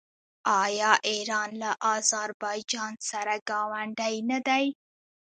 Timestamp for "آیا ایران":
0.63-1.49